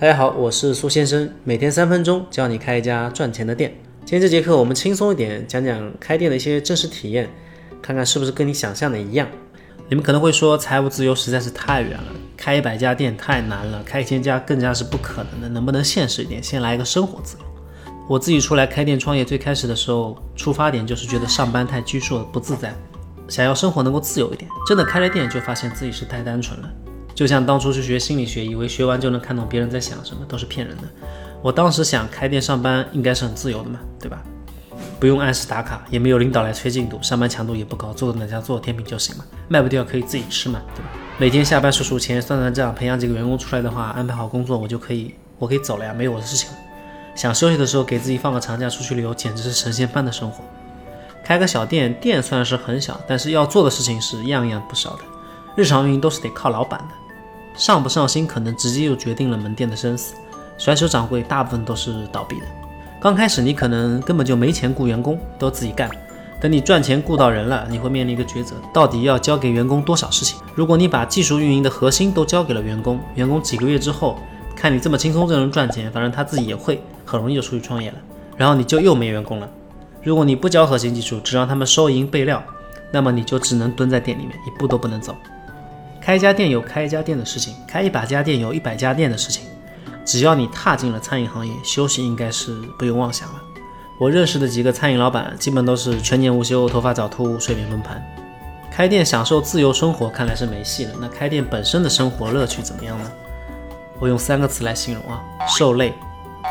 [0.00, 3.74] 大家好，我是苏先生，每天三分钟教你开一家赚钱的店。
[4.04, 7.28] 今天这节课我们轻松一点，讲讲开店的一些真实体验，
[7.82, 9.26] 看看是不是跟你想象的一样。
[9.88, 15.48] 你们可能会说，财务自由实在是太远了，开一百家店太难了，开一千家更加是不可能的。
[15.48, 17.44] 能不能现实一点，先来一个生活自由？
[18.08, 22.72] 我自己出来开店创业，最开始的时候出发点就是觉得上班太拘束了，不自在，
[23.26, 24.48] 想要生活能够自由一点。
[24.68, 26.70] 真的开了店，就发现自己是太单纯了。
[27.18, 30.84] 就像当初去学心理学，以为学完就能看懂别人在想什么，都是骗人的。
[31.42, 34.22] 我当时想开店上班应该是很自由的嘛，对吧？
[35.00, 40.90] 不用按时打卡，也没有领导来催进度，上班强度也不高，做哪家做甜品就行了，卖不掉可以自己吃嘛，对吧？
[41.18, 46.56] 每天下班数数钱，算算账，培养几个员工出来的话，安排好工作，我就可以，我可以走了呀，没有我的事情了。
[47.16, 50.44] 想休息的时候给自己放个长假出去旅游，简直是神仙般的生活。
[51.24, 55.02] 开个小店，店虽然是很小，但是要做的事情是样样不少的，
[55.56, 56.94] 日常运营都是得靠老板的。
[57.58, 60.14] 上不上心，可能直接就决定了门店的生死。
[60.56, 62.46] 甩手掌柜大部分都是倒闭的。
[63.00, 65.90] 刚开始你可能根本就没钱雇员工，都自己干。
[66.40, 70.38] 等你赚钱雇到人了，你会面临一个抉择：到底要交给员工多少事情？
[70.54, 74.16] 如果你把技术运营的核心都交给了员工，员工几个月之后
[74.54, 77.96] 看你这么轻松就能赚钱，反正他自己也会，很容易就出去创业了。
[78.36, 79.48] 然后你就又没员工了。
[80.02, 82.40] 如果你不教核心技术，只让他们收银备料，
[82.92, 85.14] 那么你就只能蹲在店里面，一步都不能走。
[86.08, 89.44] 开一家店有开一家店的事情，开一百家店有一百家店的事情。
[90.06, 93.34] 只要你踏进了餐饮行业，休息应该是不用妄想了。
[94.00, 98.02] 我认识的几个餐饮老板，基本都是全年无休，头发早秃，睡眠崩盘。
[98.70, 100.94] 开店享受自由生活，看来是没戏了。
[100.98, 103.12] 那开店本身的生活乐趣怎么样呢？
[104.00, 105.92] 我用三个词来形容啊：受累、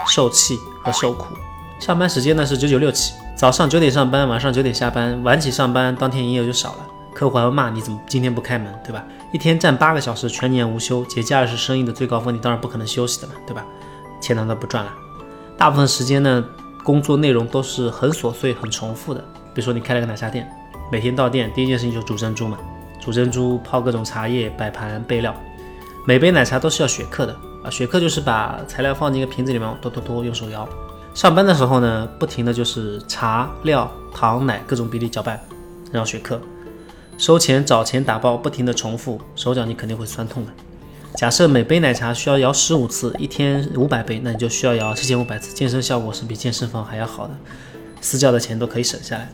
[0.07, 1.33] 受气和受苦。
[1.79, 6.87] 上班时间呢是九九六起，早上九点上班，晚上九点下班，晚起上班，当天营业额就少了。
[7.17, 9.03] 客户还会骂你怎么今天不开门，对吧？
[9.33, 13.65] 一天站八个小时，全年无休，节假日是生意的最高峰，你当然不可能休息的嘛，对吧？
[14.21, 14.93] 钱难道不赚了。
[15.57, 16.45] 大部分时间呢，
[16.83, 19.19] 工作内容都是很琐碎、很重复的。
[19.55, 20.47] 比如说你开了个奶茶店，
[20.91, 22.59] 每天到店第一件事情就煮珍珠嘛，
[23.01, 25.33] 煮珍珠、泡各种茶叶、摆盘、备料。
[26.05, 30.69] 每杯奶茶都是要雪克的啊，雪克就是把材料放进一个瓶子里面，哆哆哆用手摇。
[31.15, 35.41] 上班的时候呢，不停的就是茶、料、糖、奶各种比例搅拌，
[35.91, 36.39] 然后雪克。
[37.17, 40.51] 收钱、找钱、打包，不停的重复，手脚你肯定会酸痛的。
[41.15, 47.33] 假设每杯奶茶需要摇十五次，一天五百杯，那你就需要摇七千五百次，健身效果是比健身房还要好的，
[48.01, 49.29] 私教的钱都可以省下来。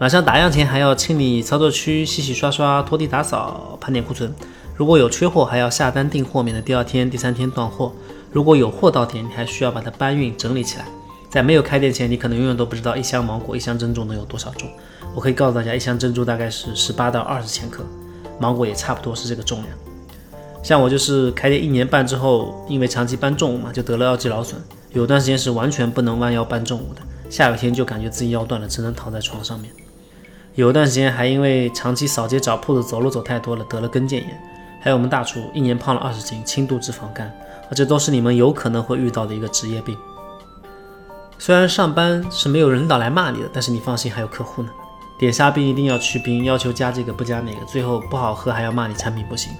[0.00, 4.34] 晚上打烊前还要清理操作区，洗洗刷刷，拖地打扫，盘点库存。
[4.74, 7.92] 如果有缺货，还要下单订货，免得第二天、第三天断货。
[8.32, 10.86] 如果有货到店，你还需要把它搬运整理起来。
[11.34, 14.70] 在没有开店前，你可能永远都不知道一箱芒果、一箱珍珠能有多少重。
[15.16, 17.84] 我可以告诉大家，一箱珍珠大概是十八到二十千克，
[18.38, 19.70] 芒果也差不多是这个重量。
[20.62, 24.62] 像我就是开店一年半之后，因为长期搬重物嘛，就得了腰肌劳损，
[24.92, 29.72] 有段时间是完全不能弯腰搬重物的，下雨天就感觉自己腰断了，只能躺在床上面。
[30.54, 34.40] 有段时间还因为长期扫街找铺子，走路走太多了，得了跟腱炎。
[34.80, 37.28] 还有我们大厨一年胖了二十斤，轻度脂肪肝，
[37.68, 39.98] 而这都是你们有可能会遇到的一个职业病。
[41.38, 44.70] 虽然上班是没有领导来骂你的，但是你放心，还有客户呢。
[45.18, 49.52] 点沙冰一定要去冰，要求加这个不加那个，最后不好喝还要骂你产品不行。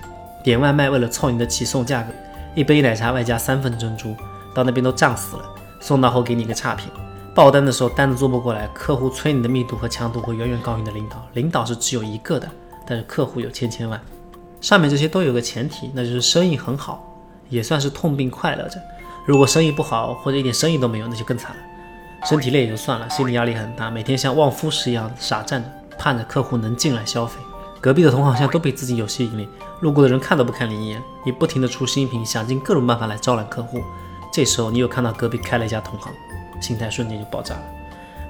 [0.42, 2.12] 点外卖为了凑你的起送价格，
[2.54, 4.14] 一杯奶茶外加三份珍珠，
[4.54, 5.44] 到那边都胀死了。
[5.80, 6.90] 送到后给你一个差评，
[7.34, 11.22] 报单的时候单子做不过来，客户催你的密度和强度会远远高于你的领导。
[11.34, 12.48] 领导是只有一个的，
[12.86, 14.00] 但是客户有千千万。
[14.60, 17.04] 上面这些都有个前提，那就是生意很好，
[17.48, 18.80] 也算是痛并快乐着。
[19.24, 21.62] 如果生意不好或者一点生意都没有，那就更惨了。
[22.26, 27.38] 身体累也就算了，心理压力很大，每天像望夫石一样傻站着，盼着客户能进来消费。
[27.80, 29.48] 隔壁的同行像都被自己有吸引力，
[29.80, 31.02] 路过的人看都不看你一眼。
[31.24, 33.82] 你不停的出新品，想尽各种办法来招揽客户。
[34.32, 36.10] 这时候你又看到隔壁开了一家同行，
[36.60, 37.62] 心态瞬间就爆炸了。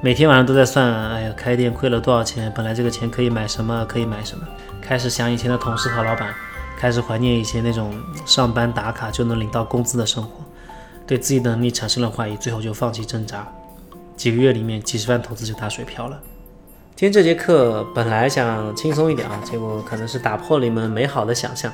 [0.01, 2.53] 每天晚上都在算，哎呀，开店亏了多少钱？
[2.55, 3.85] 本来这个钱可以买什么？
[3.89, 4.45] 可以买什么？
[4.83, 6.35] 开始想以前的同事和老板，
[6.77, 7.95] 开始怀念以前那种
[8.27, 10.31] 上班打卡就能领到工资的生活，
[11.07, 13.47] 对自己的能力产生了怀疑，最后就放弃挣扎。
[14.17, 16.21] 几个月里面，几十万投资就打水漂了。
[16.97, 21.73] 今天这节课本来想轻松一点啊，结果可能是打破了你们美好的想象。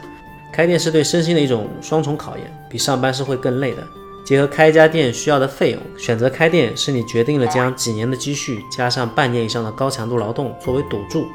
[0.52, 3.86] 开店是对身心的一种双重考验，比上班是会更累的。
[4.24, 11.26] 结合开一家店需要的费用，选择开店是你决定了将几年的积蓄加上半年以上的高强度劳动作为赌注，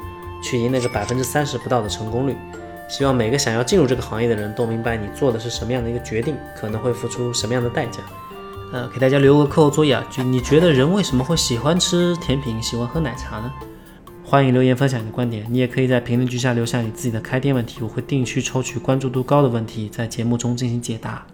[0.42, 2.36] 去赢那个百分之三十不到的成功率。
[2.88, 8.00] 希望每个想要进入这个行业的人都明白你做的是什么样的一个决定，可能会付出什么样的代价。
[8.72, 13.52] 呃，给大家留个课后作业啊，就你觉得人为什么会喜欢吃甜品，喜欢喝奶茶呢？
[14.24, 21.24] 欢迎留言分享你的观点，你也可以在评论区下留下你自己的开店问题，我会定期抽取关注度高的问题，在节目中进行解答。